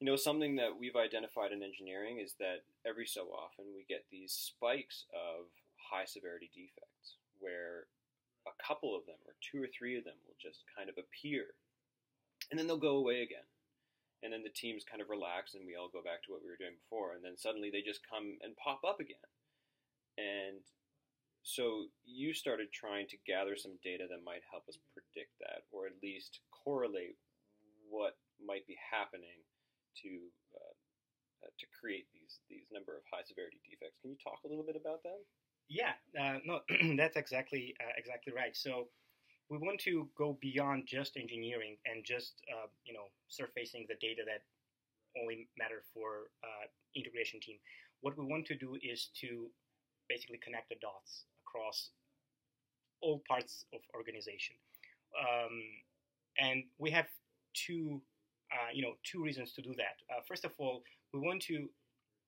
you 0.00 0.06
know, 0.06 0.16
something 0.16 0.56
that 0.56 0.78
we've 0.78 0.94
identified 0.94 1.50
in 1.50 1.62
engineering 1.62 2.20
is 2.22 2.34
that 2.38 2.62
every 2.86 3.06
so 3.06 3.26
often 3.34 3.64
we 3.74 3.84
get 3.88 4.04
these 4.10 4.32
spikes 4.32 5.04
of 5.10 5.50
high 5.74 6.04
severity 6.04 6.50
defects 6.54 7.18
where 7.40 7.90
a 8.46 8.54
couple 8.62 8.94
of 8.94 9.06
them 9.06 9.18
or 9.26 9.34
two 9.42 9.62
or 9.62 9.66
three 9.66 9.98
of 9.98 10.04
them 10.04 10.14
will 10.26 10.38
just 10.38 10.62
kind 10.76 10.88
of 10.88 10.94
appear 10.98 11.58
and 12.50 12.58
then 12.58 12.66
they'll 12.66 12.80
go 12.80 12.96
away 12.96 13.22
again. 13.22 13.44
And 14.22 14.32
then 14.32 14.42
the 14.42 14.50
teams 14.50 14.82
kind 14.82 15.00
of 15.00 15.10
relax 15.10 15.54
and 15.54 15.62
we 15.66 15.76
all 15.76 15.92
go 15.92 16.02
back 16.02 16.24
to 16.24 16.32
what 16.32 16.42
we 16.42 16.50
were 16.50 16.58
doing 16.58 16.74
before. 16.74 17.14
And 17.14 17.22
then 17.22 17.36
suddenly 17.36 17.70
they 17.70 17.82
just 17.82 18.00
come 18.02 18.38
and 18.42 18.56
pop 18.56 18.82
up 18.82 18.98
again. 18.98 19.22
And 20.18 20.64
so 21.48 21.88
you 22.04 22.36
started 22.36 22.68
trying 22.68 23.08
to 23.08 23.16
gather 23.24 23.56
some 23.56 23.80
data 23.80 24.04
that 24.04 24.20
might 24.20 24.44
help 24.52 24.68
us 24.68 24.76
predict 24.92 25.32
that, 25.40 25.64
or 25.72 25.88
at 25.88 25.96
least 26.04 26.44
correlate 26.52 27.16
what 27.88 28.20
might 28.36 28.68
be 28.68 28.76
happening 28.76 29.40
to 30.04 30.28
uh, 30.52 30.74
uh, 31.40 31.52
to 31.56 31.66
create 31.72 32.04
these 32.12 32.44
these 32.52 32.68
number 32.68 32.92
of 32.92 33.02
high 33.08 33.24
severity 33.24 33.64
defects. 33.64 33.96
Can 34.04 34.12
you 34.12 34.20
talk 34.20 34.44
a 34.44 34.48
little 34.52 34.66
bit 34.66 34.76
about 34.76 35.00
that? 35.08 35.24
Yeah, 35.72 35.96
uh, 36.20 36.44
no, 36.44 36.60
that's 37.00 37.16
exactly 37.16 37.72
uh, 37.80 37.96
exactly 37.96 38.36
right. 38.36 38.52
So 38.52 38.92
we 39.48 39.56
want 39.56 39.80
to 39.88 40.04
go 40.20 40.36
beyond 40.44 40.84
just 40.84 41.16
engineering 41.16 41.80
and 41.88 42.04
just 42.04 42.44
uh, 42.52 42.68
you 42.84 42.92
know 42.92 43.08
surfacing 43.32 43.88
the 43.88 43.96
data 44.04 44.20
that 44.28 44.44
only 45.16 45.48
matter 45.56 45.80
for 45.96 46.28
uh, 46.44 46.68
integration 46.92 47.40
team. 47.40 47.56
What 48.04 48.20
we 48.20 48.28
want 48.28 48.44
to 48.52 48.56
do 48.60 48.76
is 48.84 49.08
to 49.24 49.48
basically 50.12 50.44
connect 50.44 50.68
the 50.68 50.76
dots 50.80 51.24
across 51.48 51.90
all 53.00 53.22
parts 53.28 53.64
of 53.72 53.80
organization. 53.94 54.56
Um, 55.18 55.60
and 56.38 56.64
we 56.78 56.90
have 56.90 57.06
two, 57.54 58.00
uh, 58.52 58.70
you 58.72 58.82
know, 58.82 58.94
two 59.04 59.22
reasons 59.22 59.52
to 59.54 59.62
do 59.62 59.74
that. 59.76 59.96
Uh, 60.10 60.20
first 60.26 60.44
of 60.44 60.52
all, 60.58 60.82
we 61.12 61.20
want 61.20 61.42
to 61.42 61.68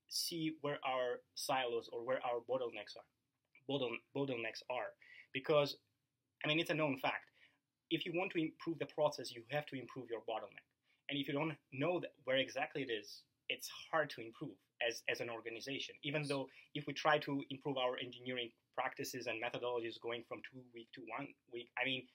see 0.09 0.53
where 0.63 0.79
our 0.85 1.21
silos 1.35 1.89
or 1.93 2.05
where 2.05 2.21
our 2.25 2.41
bottlenecks 2.49 2.97
are, 2.97 3.09
bottle, 3.69 3.97
bottlenecks 4.17 4.63
are, 4.71 4.91
because 5.33 5.77
I 6.45 6.49
mean 6.49 6.59
it's 6.59 6.71
a 6.71 6.75
known 6.75 6.99
fact. 6.99 7.27
If 7.91 8.07
you 8.07 8.13
want 8.15 8.33
to 8.33 8.41
improve 8.41 8.79
the 8.79 8.87
process, 8.87 9.33
you 9.33 9.43
have 9.51 9.67
to 9.67 9.79
improve 9.79 10.07
your 10.11 10.21
bottleneck, 10.21 10.67
and 11.09 11.19
if 11.19 11.29
you 11.29 11.35
don't 11.35 11.53
know 11.73 12.01
that 12.01 12.15
where 12.25 12.39
exactly 12.39 12.83
it 12.83 12.91
is, 12.91 13.23
it's 13.49 13.69
hard 13.91 14.11
to 14.11 14.21
improve 14.21 14.57
as, 14.87 15.03
as 15.09 15.21
an 15.21 15.31
organization. 15.31 15.95
Even 16.03 16.27
though 16.27 16.49
if 16.75 16.87
we 16.87 16.93
try 16.93 17.19
to 17.19 17.43
improve 17.51 17.77
our 17.77 17.97
engineering 17.99 18.51
practices 18.77 19.27
and 19.27 19.43
methodologies 19.43 20.01
going 20.01 20.25
from 20.29 20.41
two 20.47 20.61
week 20.75 20.89
to 20.95 21.03
one 21.09 21.29
week, 21.53 21.69
I 21.81 21.85
mean, 21.85 22.07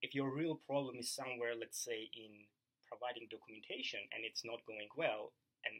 if 0.00 0.14
your 0.14 0.34
real 0.34 0.60
problem 0.66 0.96
is 0.98 1.10
somewhere, 1.10 1.58
let's 1.58 1.82
say 1.82 2.08
in 2.14 2.46
providing 2.86 3.28
documentation 3.28 4.00
and 4.14 4.24
it's 4.24 4.44
not 4.44 4.64
going 4.66 4.88
well, 4.96 5.32
and 5.66 5.74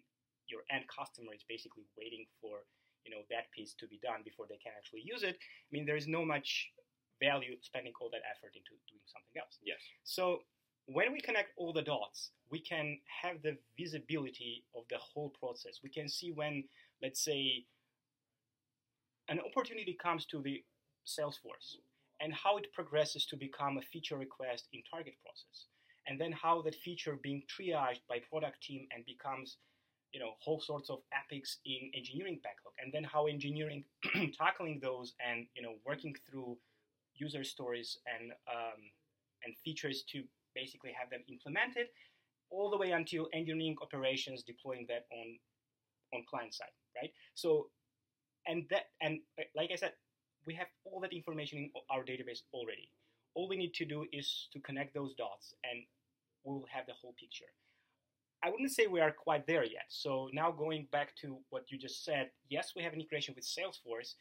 your 0.48 0.64
end 0.72 0.84
customer 0.88 1.32
is 1.32 1.44
basically 1.48 1.84
waiting 1.96 2.24
for 2.40 2.64
you 3.06 3.14
know 3.14 3.22
that 3.30 3.48
piece 3.56 3.72
to 3.78 3.86
be 3.86 4.00
done 4.02 4.20
before 4.24 4.44
they 4.48 4.58
can 4.60 4.72
actually 4.76 5.04
use 5.04 5.22
it. 5.22 5.36
I 5.40 5.68
mean, 5.70 5.86
there 5.86 5.96
is 5.96 6.08
no 6.08 6.24
much 6.24 6.68
value 7.22 7.56
spending 7.62 7.92
all 8.00 8.10
that 8.10 8.26
effort 8.28 8.54
into 8.54 8.76
doing 8.86 9.02
something 9.06 9.36
else. 9.38 9.58
Yes. 9.62 9.80
So 10.04 10.44
when 10.88 11.12
we 11.12 11.20
connect 11.20 11.50
all 11.58 11.72
the 11.72 11.82
dots, 11.82 12.30
we 12.50 12.60
can 12.60 12.98
have 13.22 13.42
the 13.42 13.56
visibility 13.78 14.64
of 14.74 14.84
the 14.88 14.96
whole 14.96 15.30
process. 15.38 15.80
We 15.82 15.90
can 15.90 16.08
see 16.08 16.32
when, 16.32 16.64
let's 17.02 17.22
say, 17.22 17.66
an 19.28 19.38
opportunity 19.40 19.98
comes 20.02 20.24
to 20.26 20.40
the 20.40 20.64
Salesforce 21.06 21.76
and 22.20 22.32
how 22.32 22.56
it 22.56 22.72
progresses 22.72 23.26
to 23.26 23.36
become 23.36 23.76
a 23.76 23.82
feature 23.82 24.16
request 24.16 24.68
in 24.72 24.82
target 24.90 25.14
process. 25.22 25.66
And 26.06 26.18
then 26.18 26.32
how 26.32 26.62
that 26.62 26.74
feature 26.74 27.18
being 27.22 27.42
triaged 27.46 28.00
by 28.08 28.20
product 28.30 28.62
team 28.62 28.86
and 28.90 29.04
becomes, 29.04 29.58
you 30.12 30.20
know, 30.20 30.32
whole 30.40 30.58
sorts 30.58 30.88
of 30.88 31.00
epics 31.12 31.58
in 31.66 31.90
engineering 31.94 32.40
backlog. 32.42 32.72
And 32.82 32.90
then 32.94 33.04
how 33.04 33.26
engineering 33.26 33.84
tackling 34.38 34.80
those 34.82 35.12
and, 35.20 35.46
you 35.54 35.60
know, 35.60 35.74
working 35.84 36.16
through 36.26 36.56
user 37.14 37.44
stories 37.44 37.98
and, 38.06 38.32
um, 38.50 38.80
and 39.44 39.54
features 39.62 40.02
to 40.12 40.24
basically 40.54 40.92
have 40.98 41.10
them 41.10 41.22
implemented 41.28 41.86
all 42.50 42.70
the 42.70 42.76
way 42.78 42.92
until 42.92 43.28
engineering 43.32 43.76
operations 43.82 44.42
deploying 44.42 44.86
that 44.88 45.06
on 45.12 45.38
on 46.14 46.24
client 46.28 46.54
side, 46.54 46.72
right? 46.96 47.10
So, 47.34 47.68
and 48.46 48.64
that 48.70 48.84
and 49.00 49.20
like 49.54 49.70
I 49.72 49.76
said, 49.76 49.92
we 50.46 50.54
have 50.54 50.68
all 50.84 51.00
that 51.00 51.12
information 51.12 51.58
in 51.58 51.70
our 51.90 52.02
database 52.02 52.42
already. 52.52 52.90
All 53.34 53.48
we 53.48 53.56
need 53.56 53.74
to 53.74 53.84
do 53.84 54.06
is 54.12 54.48
to 54.52 54.60
connect 54.60 54.94
those 54.94 55.14
dots, 55.14 55.54
and 55.64 55.84
we'll 56.44 56.64
have 56.72 56.86
the 56.86 56.94
whole 56.94 57.14
picture. 57.18 57.52
I 58.42 58.50
wouldn't 58.50 58.70
say 58.70 58.86
we 58.86 59.00
are 59.00 59.10
quite 59.10 59.46
there 59.46 59.64
yet. 59.64 59.86
So 59.88 60.28
now 60.32 60.52
going 60.52 60.86
back 60.92 61.14
to 61.22 61.38
what 61.50 61.70
you 61.70 61.78
just 61.78 62.04
said, 62.04 62.30
yes, 62.48 62.72
we 62.76 62.82
have 62.82 62.92
an 62.92 63.00
integration 63.00 63.34
with 63.34 63.44
Salesforce, 63.44 64.14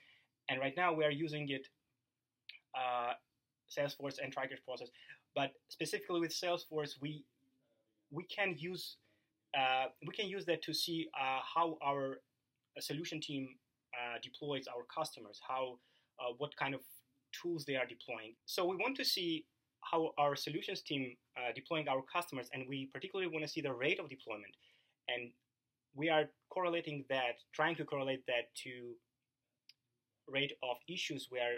and 0.49 0.59
right 0.59 0.73
now 0.75 0.91
we 0.93 1.05
are 1.05 1.11
using 1.11 1.47
it, 1.49 1.67
uh, 2.75 3.13
Salesforce 3.69 4.17
and 4.21 4.33
Target 4.33 4.59
Process. 4.65 4.89
But 5.37 5.51
specifically 5.69 6.19
with 6.19 6.31
Salesforce, 6.31 6.93
we 6.99 7.23
we 8.09 8.23
can 8.23 8.55
use 8.57 8.97
uh, 9.55 9.85
we 10.07 10.13
can 10.19 10.27
use 10.27 10.45
that 10.45 10.63
to 10.63 10.73
see 10.73 11.09
uh, 11.13 11.41
how 11.53 11.77
our 11.89 12.05
uh, 12.75 12.81
solution 12.81 13.21
team 13.21 13.43
uh, 13.93 14.17
deploys 14.23 14.65
our 14.67 14.83
customers, 14.99 15.39
how 15.47 15.77
uh, 16.19 16.33
what 16.39 16.55
kind 16.57 16.73
of 16.73 16.81
tools 17.39 17.65
they 17.65 17.75
are 17.75 17.85
deploying. 17.85 18.33
So 18.45 18.65
we 18.65 18.77
want 18.77 18.97
to 18.97 19.05
see 19.05 19.45
how 19.91 20.11
our 20.17 20.35
solutions 20.35 20.81
team 20.81 21.15
deploying 21.55 21.87
our 21.87 22.01
customers, 22.11 22.49
and 22.51 22.63
we 22.67 22.89
particularly 22.91 23.31
want 23.31 23.45
to 23.45 23.51
see 23.55 23.61
the 23.61 23.71
rate 23.71 23.99
of 23.99 24.09
deployment, 24.09 24.53
and 25.07 25.31
we 25.93 26.09
are 26.09 26.25
correlating 26.49 27.05
that, 27.09 27.35
trying 27.53 27.75
to 27.75 27.85
correlate 27.85 28.25
that 28.25 28.45
to 28.63 28.71
rate 30.27 30.53
of 30.63 30.77
issues 30.89 31.29
we 31.31 31.37
are 31.37 31.57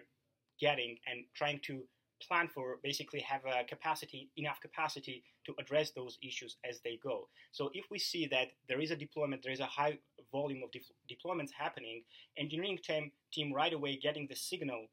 getting, 0.59 0.98
and 1.07 1.24
trying 1.33 1.59
to 1.69 1.81
plan 2.27 2.47
for 2.47 2.77
basically 2.83 3.19
have 3.21 3.41
a 3.45 3.63
capacity 3.63 4.29
enough 4.38 4.59
capacity 4.61 5.23
to 5.45 5.53
address 5.59 5.91
those 5.91 6.17
issues 6.23 6.57
as 6.69 6.79
they 6.83 6.99
go. 7.03 7.27
So 7.51 7.69
if 7.73 7.85
we 7.91 7.99
see 7.99 8.27
that 8.27 8.49
there 8.67 8.81
is 8.81 8.91
a 8.91 8.95
deployment 8.95 9.43
there 9.43 9.53
is 9.53 9.59
a 9.59 9.65
high 9.65 9.97
volume 10.31 10.61
of 10.63 10.71
de- 10.71 10.81
deployments 11.13 11.51
happening 11.57 12.03
engineering 12.38 12.79
team 12.83 13.11
team 13.33 13.53
right 13.53 13.73
away 13.73 13.99
getting 14.01 14.27
the 14.29 14.35
signal 14.35 14.88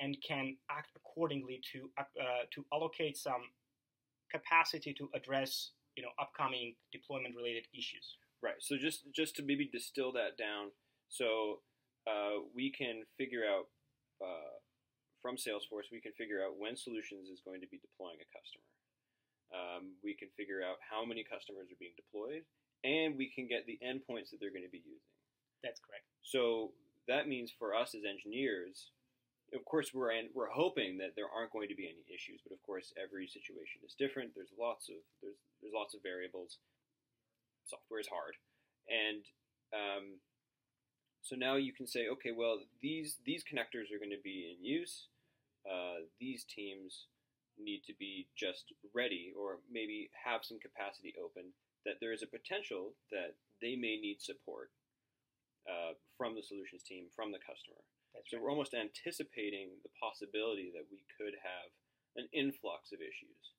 and 0.00 0.16
can 0.26 0.56
act 0.70 0.90
accordingly 0.96 1.60
to 1.72 1.90
uh, 1.98 2.44
to 2.52 2.64
allocate 2.72 3.16
some 3.16 3.42
capacity 4.30 4.94
to 4.94 5.08
address 5.14 5.70
you 5.96 6.02
know 6.02 6.10
upcoming 6.20 6.74
deployment 6.92 7.36
related 7.36 7.64
issues. 7.72 8.16
Right. 8.42 8.60
So 8.60 8.76
just 8.76 9.04
just 9.14 9.36
to 9.36 9.42
maybe 9.42 9.68
distill 9.72 10.12
that 10.12 10.36
down 10.38 10.70
so 11.08 11.60
uh, 12.06 12.42
we 12.54 12.72
can 12.72 13.02
figure 13.18 13.44
out 13.44 13.66
uh, 14.24 14.56
from 15.22 15.38
Salesforce, 15.38 15.88
we 15.94 16.02
can 16.02 16.12
figure 16.18 16.42
out 16.42 16.58
when 16.58 16.74
Solutions 16.76 17.30
is 17.30 17.40
going 17.46 17.62
to 17.62 17.70
be 17.70 17.78
deploying 17.78 18.18
a 18.18 18.28
customer. 18.34 18.68
Um, 19.54 19.94
we 20.02 20.18
can 20.18 20.28
figure 20.34 20.60
out 20.60 20.82
how 20.82 21.06
many 21.06 21.22
customers 21.22 21.70
are 21.70 21.78
being 21.78 21.94
deployed, 21.94 22.42
and 22.82 23.14
we 23.14 23.30
can 23.30 23.46
get 23.46 23.64
the 23.64 23.78
endpoints 23.78 24.34
that 24.34 24.42
they're 24.42 24.52
going 24.52 24.66
to 24.66 24.74
be 24.74 24.82
using. 24.82 25.14
That's 25.62 25.78
correct. 25.78 26.10
So 26.26 26.74
that 27.06 27.30
means 27.30 27.54
for 27.54 27.76
us 27.76 27.94
as 27.94 28.02
engineers, 28.02 28.90
of 29.54 29.62
course, 29.68 29.92
we're 29.92 30.10
in, 30.16 30.32
we're 30.32 30.50
hoping 30.50 30.96
that 30.98 31.12
there 31.14 31.28
aren't 31.28 31.52
going 31.52 31.68
to 31.68 31.76
be 31.76 31.84
any 31.84 32.02
issues, 32.08 32.40
but 32.40 32.56
of 32.56 32.60
course, 32.64 32.90
every 32.96 33.28
situation 33.28 33.84
is 33.84 33.94
different. 33.94 34.32
There's 34.34 34.52
lots 34.56 34.88
of 34.88 35.04
there's 35.20 35.36
there's 35.60 35.76
lots 35.76 35.92
of 35.92 36.00
variables. 36.00 36.56
Software 37.68 38.00
is 38.00 38.08
hard, 38.08 38.34
and 38.88 39.22
um, 39.76 40.18
so 41.22 41.36
now 41.38 41.54
you 41.54 41.72
can 41.72 41.86
say, 41.86 42.10
okay, 42.10 42.34
well, 42.34 42.58
these 42.82 43.22
these 43.24 43.46
connectors 43.46 43.94
are 43.94 44.02
going 44.02 44.10
to 44.10 44.26
be 44.26 44.50
in 44.50 44.58
use. 44.58 45.06
Uh, 45.62 46.10
these 46.18 46.42
teams 46.42 47.06
need 47.54 47.86
to 47.86 47.94
be 47.94 48.26
just 48.34 48.74
ready, 48.90 49.30
or 49.38 49.62
maybe 49.70 50.10
have 50.26 50.42
some 50.42 50.58
capacity 50.58 51.14
open. 51.14 51.54
That 51.86 52.02
there 52.02 52.12
is 52.12 52.22
a 52.22 52.30
potential 52.30 52.94
that 53.14 53.38
they 53.62 53.78
may 53.78 54.02
need 54.02 54.18
support 54.18 54.74
uh, 55.66 55.94
from 56.18 56.34
the 56.34 56.42
solutions 56.42 56.82
team, 56.82 57.06
from 57.14 57.30
the 57.30 57.42
customer. 57.42 57.82
That's 58.14 58.26
so 58.26 58.36
right. 58.36 58.42
we're 58.42 58.50
almost 58.50 58.74
anticipating 58.74 59.78
the 59.86 59.94
possibility 60.02 60.74
that 60.74 60.90
we 60.90 61.06
could 61.14 61.38
have 61.38 61.70
an 62.18 62.26
influx 62.34 62.90
of 62.90 62.98
issues, 62.98 63.54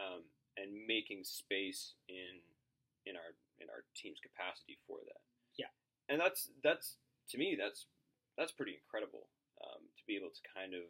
um, 0.00 0.24
and 0.56 0.72
making 0.88 1.28
space 1.28 2.00
in 2.08 2.40
in 3.04 3.12
our 3.20 3.36
in 3.60 3.68
our 3.68 3.84
team's 3.92 4.24
capacity 4.24 4.80
for 4.88 5.04
that. 5.04 5.20
And 6.08 6.20
that's 6.20 6.50
that's 6.62 6.96
to 7.30 7.38
me 7.38 7.56
that's 7.58 7.86
that's 8.36 8.52
pretty 8.52 8.78
incredible 8.80 9.28
um, 9.62 9.82
to 9.96 10.02
be 10.06 10.16
able 10.16 10.32
to 10.34 10.42
kind 10.50 10.74
of 10.74 10.88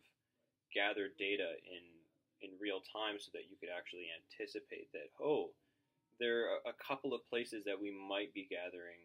gather 0.73 1.13
data 1.19 1.59
in 1.69 1.85
in 2.43 2.59
real 2.59 2.83
time 2.83 3.21
so 3.21 3.31
that 3.37 3.47
you 3.47 3.55
could 3.61 3.71
actually 3.71 4.11
anticipate 4.11 4.91
that 4.91 5.13
oh 5.23 5.55
there 6.21 6.51
are 6.51 6.63
a 6.69 6.77
couple 6.79 7.15
of 7.15 7.27
places 7.27 7.65
that 7.65 7.79
we 7.79 7.91
might 7.91 8.31
be 8.35 8.47
gathering 8.47 9.01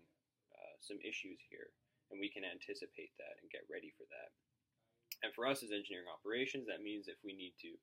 uh, 0.53 0.75
some 0.81 0.97
issues 1.01 1.39
here 1.49 1.73
and 2.11 2.19
we 2.19 2.31
can 2.31 2.47
anticipate 2.47 3.11
that 3.19 3.35
and 3.43 3.51
get 3.51 3.67
ready 3.67 3.91
for 3.99 4.07
that. 4.07 4.31
And 5.25 5.33
for 5.35 5.49
us 5.49 5.65
as 5.65 5.73
engineering 5.73 6.07
operations 6.07 6.69
that 6.69 6.85
means 6.85 7.09
if 7.09 7.17
we 7.25 7.33
need 7.33 7.57
to 7.65 7.73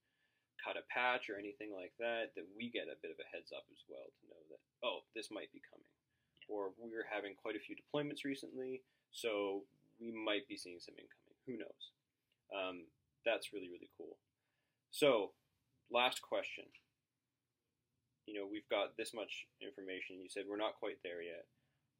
cut 0.62 0.78
a 0.78 0.86
patch 0.86 1.26
or 1.26 1.36
anything 1.36 1.74
like 1.74 1.92
that 1.98 2.30
that 2.38 2.46
we 2.54 2.70
get 2.70 2.86
a 2.86 3.00
bit 3.02 3.10
of 3.10 3.18
a 3.18 3.26
heads 3.34 3.50
up 3.50 3.66
as 3.74 3.82
well 3.90 4.06
to 4.06 4.22
know 4.30 4.42
that 4.54 4.62
oh 4.86 5.02
this 5.18 5.34
might 5.34 5.50
be 5.50 5.60
coming 5.66 5.90
or 6.48 6.70
we're 6.78 7.06
having 7.10 7.34
quite 7.34 7.56
a 7.56 7.62
few 7.62 7.74
deployments 7.74 8.24
recently 8.24 8.82
so 9.14 9.62
we 10.02 10.10
might 10.10 10.44
be 10.50 10.58
seeing 10.58 10.82
some 10.82 10.98
incoming. 10.98 11.38
Who 11.46 11.54
knows? 11.62 11.82
Um, 12.50 12.90
that's 13.22 13.54
really 13.54 13.70
really 13.70 13.88
cool. 13.96 14.18
So 14.90 15.32
last 15.88 16.20
question. 16.20 16.66
You 18.26 18.34
know 18.34 18.46
we've 18.50 18.68
got 18.68 18.98
this 18.98 19.14
much 19.14 19.46
information. 19.62 20.18
You 20.18 20.28
said 20.28 20.50
we're 20.50 20.60
not 20.60 20.82
quite 20.82 20.98
there 21.06 21.22
yet. 21.22 21.46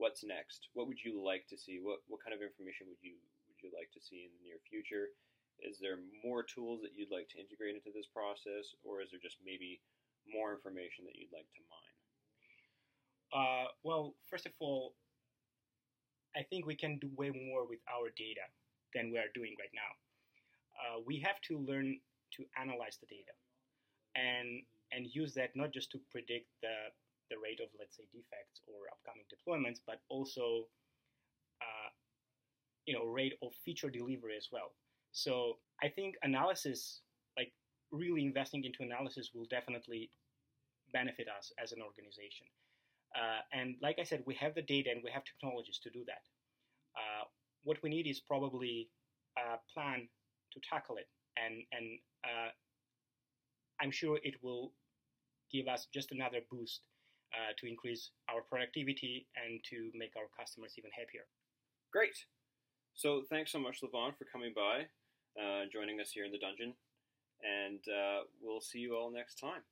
What's 0.03 0.27
next? 0.27 0.75
What 0.75 0.91
would 0.91 0.99
you 1.07 1.23
like 1.23 1.47
to 1.55 1.57
see? 1.57 1.79
What 1.79 2.03
what 2.11 2.21
kind 2.21 2.35
of 2.35 2.43
information 2.43 2.91
would 2.91 3.01
you 3.01 3.15
would 3.47 3.63
you 3.63 3.71
like 3.71 3.95
to 3.95 4.03
see 4.03 4.27
in 4.27 4.35
the 4.35 4.43
near 4.43 4.59
future? 4.67 5.15
Is 5.63 5.79
there 5.79 6.03
more 6.27 6.43
tools 6.43 6.83
that 6.83 6.99
you'd 6.99 7.15
like 7.15 7.31
to 7.31 7.39
integrate 7.39 7.79
into 7.79 7.95
this 7.95 8.11
process 8.11 8.75
or 8.83 9.07
is 9.07 9.15
there 9.15 9.23
just 9.23 9.39
maybe 9.47 9.79
more 10.27 10.51
information 10.51 11.07
that 11.07 11.15
you'd 11.15 11.31
like 11.31 11.47
to 11.55 11.63
mine 11.71 11.94
Uh, 13.35 13.67
well, 13.83 14.15
first 14.31 14.47
of 14.47 14.53
all, 14.61 14.95
I 16.37 16.43
think 16.43 16.67
we 16.67 16.77
can 16.77 16.99
do 16.99 17.11
way 17.17 17.31
more 17.31 17.67
with 17.67 17.81
our 17.91 18.11
data 18.17 18.47
than 18.95 19.11
we 19.11 19.19
are 19.19 19.31
doing 19.35 19.55
right 19.59 19.75
now. 19.75 19.91
Uh, 20.79 21.03
we 21.05 21.19
have 21.21 21.41
to 21.49 21.59
learn 21.59 21.99
to 22.37 22.45
analyze 22.61 22.99
the 23.01 23.07
data 23.07 23.35
and 24.15 24.63
and 24.93 25.07
use 25.11 25.35
that 25.35 25.51
not 25.55 25.73
just 25.73 25.91
to 25.91 25.99
predict 26.11 26.47
the 26.63 26.91
the 27.31 27.37
rate 27.43 27.61
of 27.61 27.69
let's 27.79 27.97
say 27.97 28.05
defects 28.13 28.63
or 28.67 28.87
upcoming 28.93 29.27
deployments, 29.27 29.81
but 29.87 30.01
also 30.09 30.67
uh, 31.63 31.91
you 32.87 32.95
know 32.95 33.05
rate 33.05 33.35
of 33.43 33.53
feature 33.65 33.91
delivery 33.91 34.37
as 34.37 34.49
well. 34.53 34.75
So 35.13 35.59
I 35.83 35.89
think 35.89 36.17
analysis, 36.23 37.01
like 37.37 37.53
really 37.91 38.23
investing 38.25 38.65
into 38.65 38.83
analysis, 38.83 39.31
will 39.35 39.47
definitely 39.51 40.11
benefit 40.93 41.27
us 41.29 41.53
as 41.63 41.73
an 41.73 41.83
organization. 41.83 42.47
Uh, 43.15 43.41
and 43.53 43.77
like 43.81 43.99
I 43.99 44.05
said, 44.05 44.23
we 44.27 44.35
have 44.35 44.55
the 44.55 44.63
data 44.63 44.91
and 44.91 45.01
we 45.05 45.11
have 45.11 45.25
technologies 45.25 45.79
to 45.85 45.91
do 45.91 46.05
that. 46.07 46.23
Uh, 46.97 47.25
what 47.63 47.83
we 47.83 47.91
need 47.91 48.07
is 48.07 48.21
probably 48.21 48.91
a 49.39 49.59
plan 49.73 50.09
to 50.53 50.61
tackle 50.69 50.97
it, 50.97 51.09
and 51.37 51.63
and 51.73 51.99
uh, 52.25 52.51
I'm 53.81 53.91
sure 53.91 54.19
it 54.23 54.35
will 54.43 54.73
give 55.51 55.69
us 55.69 55.87
just 55.93 56.13
another 56.13 56.41
boost 56.51 56.83
uh, 57.33 57.53
to 57.59 57.69
increase 57.69 58.11
our 58.31 58.43
productivity 58.43 59.27
and 59.37 59.61
to 59.71 59.91
make 59.95 60.13
our 60.17 60.29
customers 60.39 60.75
even 60.79 60.91
happier. 60.97 61.27
Great. 61.93 62.17
So 62.95 63.23
thanks 63.29 63.51
so 63.51 63.59
much, 63.59 63.81
Levon, 63.83 64.17
for 64.17 64.25
coming 64.33 64.53
by, 64.55 64.87
uh, 65.41 65.65
joining 65.73 66.01
us 66.01 66.11
here 66.11 66.25
in 66.25 66.31
the 66.31 66.39
dungeon, 66.39 66.75
and 67.43 67.81
uh, 67.89 68.21
we'll 68.41 68.61
see 68.61 68.79
you 68.79 68.95
all 68.95 69.11
next 69.13 69.37
time. 69.37 69.63